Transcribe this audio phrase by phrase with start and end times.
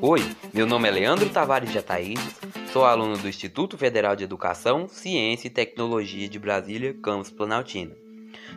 [0.00, 0.20] Oi,
[0.54, 2.40] meu nome é Leandro Tavares de Ataídes,
[2.72, 7.94] sou aluno do Instituto Federal de Educação, Ciência e Tecnologia de Brasília, campus Planaltina.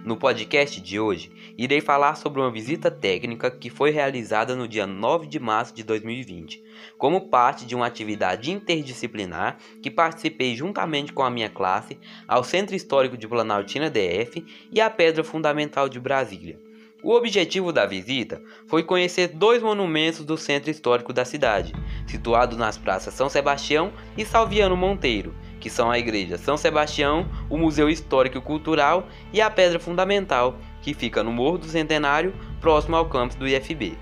[0.05, 4.87] No podcast de hoje, irei falar sobre uma visita técnica que foi realizada no dia
[4.87, 6.63] 9 de março de 2020,
[6.97, 12.75] como parte de uma atividade interdisciplinar que participei juntamente com a minha classe ao Centro
[12.75, 16.57] Histórico de Planaltina DF e à Pedra Fundamental de Brasília.
[17.03, 21.73] O objetivo da visita foi conhecer dois monumentos do centro histórico da cidade,
[22.07, 27.57] situados nas praças São Sebastião e Salviano Monteiro, que são a Igreja São Sebastião, o
[27.57, 32.95] Museu Histórico e Cultural e a Pedra Fundamental, que fica no Morro do Centenário, próximo
[32.95, 33.97] ao campus do IFB.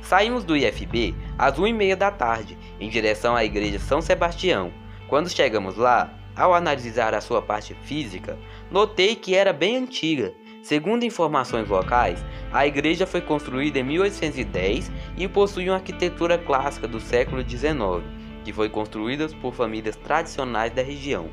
[0.00, 4.72] Saímos do IFB às 1h30 da tarde, em direção à Igreja São Sebastião.
[5.08, 8.38] Quando chegamos lá, ao analisar a sua parte física,
[8.70, 10.32] notei que era bem antiga
[10.66, 16.98] Segundo informações locais, a igreja foi construída em 1810 e possui uma arquitetura clássica do
[16.98, 18.04] século XIX,
[18.44, 21.28] que foi construída por famílias tradicionais da região.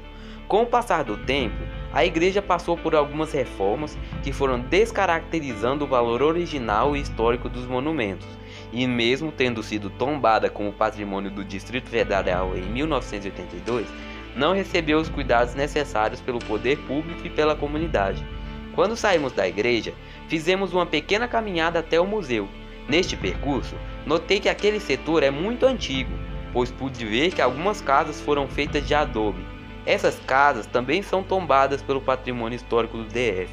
[0.48, 1.56] Com o passar do tempo,
[1.92, 7.66] a igreja passou por algumas reformas que foram descaracterizando o valor original e histórico dos
[7.66, 8.28] monumentos,
[8.72, 13.88] e mesmo tendo sido tombada como patrimônio do Distrito Federal em 1982,
[14.36, 18.24] não recebeu os cuidados necessários pelo poder público e pela comunidade.
[18.76, 19.94] Quando saímos da igreja,
[20.28, 22.48] fizemos uma pequena caminhada até o museu.
[22.88, 26.12] Neste percurso, notei que aquele setor é muito antigo,
[26.52, 29.46] pois pude ver que algumas casas foram feitas de adobe.
[29.86, 33.50] Essas casas também são tombadas pelo patrimônio histórico do DF,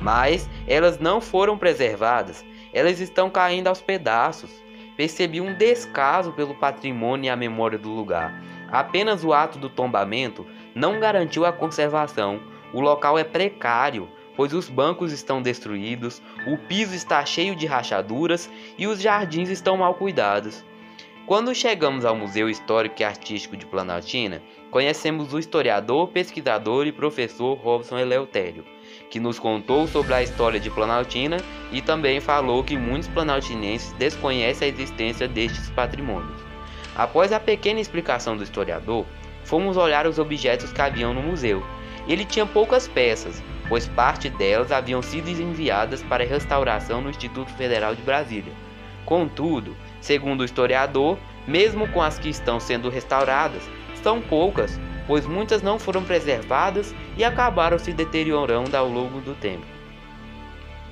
[0.00, 4.50] mas elas não foram preservadas, elas estão caindo aos pedaços.
[4.96, 8.42] Percebi um descaso pelo patrimônio e a memória do lugar.
[8.70, 12.40] Apenas o ato do tombamento não garantiu a conservação.
[12.72, 18.50] O local é precário, pois os bancos estão destruídos, o piso está cheio de rachaduras
[18.78, 20.64] e os jardins estão mal cuidados.
[21.24, 27.54] Quando chegamos ao Museu Histórico e Artístico de Planaltina, conhecemos o historiador, pesquisador e professor
[27.54, 28.64] Robson Eleutério,
[29.08, 31.36] que nos contou sobre a história de Planaltina
[31.70, 36.42] e também falou que muitos planaltinenses desconhecem a existência destes patrimônios.
[36.96, 39.06] Após a pequena explicação do historiador,
[39.44, 41.62] fomos olhar os objetos que haviam no museu.
[42.08, 47.94] Ele tinha poucas peças, pois parte delas haviam sido enviadas para restauração no Instituto Federal
[47.94, 48.52] de Brasília.
[49.06, 51.16] Contudo, segundo o historiador,
[51.48, 53.62] mesmo com as que estão sendo restauradas,
[54.02, 59.64] são poucas, pois muitas não foram preservadas e acabaram se deteriorando ao longo do tempo.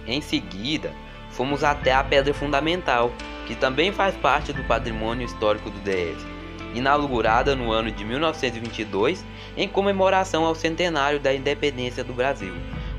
[0.07, 0.91] Em seguida,
[1.29, 3.13] fomos até a Pedra Fundamental,
[3.47, 6.27] que também faz parte do patrimônio histórico do DF,
[6.75, 9.25] inaugurada no ano de 1922
[9.57, 12.55] em comemoração ao centenário da independência do Brasil.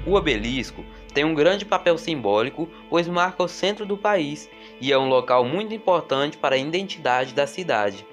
[0.05, 0.83] O obelisco
[1.13, 4.49] tem um grande papel simbólico, pois marca o centro do país
[4.79, 8.05] e é um local muito importante para a identidade da cidade.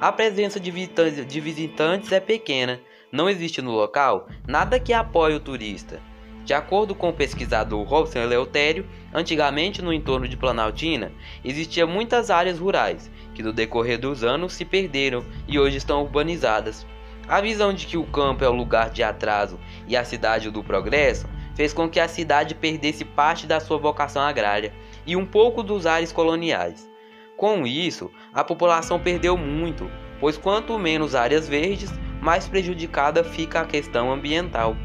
[0.00, 0.70] A presença de
[1.40, 2.80] visitantes é pequena,
[3.12, 6.00] não existe no local nada que apoie o turista.
[6.44, 11.10] De acordo com o pesquisador Robson Eleutério, antigamente no entorno de Planaltina
[11.42, 16.86] existiam muitas áreas rurais que no decorrer dos anos se perderam e hoje estão urbanizadas.
[17.26, 20.62] A visão de que o campo é o lugar de atraso e a cidade do
[20.62, 24.72] progresso fez com que a cidade perdesse parte da sua vocação agrária
[25.06, 26.88] e um pouco dos ares coloniais.
[27.36, 29.90] Com isso, a população perdeu muito,
[30.20, 31.90] pois quanto menos áreas verdes,
[32.20, 34.76] mais prejudicada fica a questão ambiental.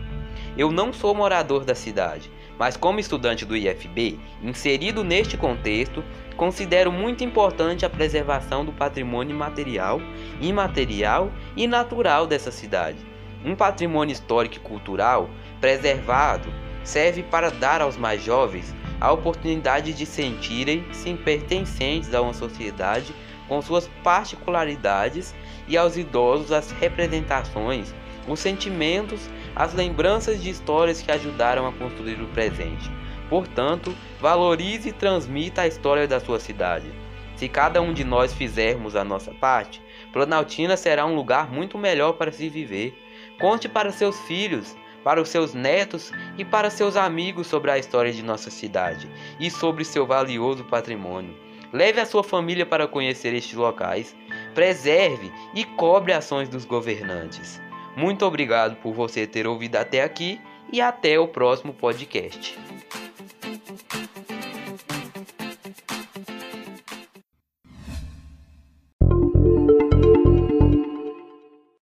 [0.59, 6.03] Eu não sou morador da cidade, mas como estudante do IFB, inserido neste contexto,
[6.35, 10.01] considero muito importante a preservação do patrimônio material,
[10.41, 12.97] imaterial e natural dessa cidade.
[13.45, 15.29] Um patrimônio histórico e cultural
[15.61, 16.51] preservado
[16.83, 23.15] serve para dar aos mais jovens a oportunidade de sentirem-se pertencentes a uma sociedade
[23.47, 25.33] com suas particularidades
[25.69, 27.95] e aos idosos as representações,
[28.27, 32.89] os sentimentos, as lembranças de histórias que ajudaram a construir o presente.
[33.29, 36.89] Portanto, valorize e transmita a história da sua cidade.
[37.35, 39.81] Se cada um de nós fizermos a nossa parte,
[40.13, 42.97] Planaltina será um lugar muito melhor para se viver.
[43.37, 48.13] Conte para seus filhos, para os seus netos e para seus amigos sobre a história
[48.13, 49.11] de nossa cidade
[49.41, 51.35] e sobre seu valioso patrimônio.
[51.73, 54.15] Leve a sua família para conhecer estes locais.
[54.55, 57.61] Preserve e cobre ações dos governantes.
[57.95, 60.39] Muito obrigado por você ter ouvido até aqui
[60.71, 62.57] e até o próximo podcast.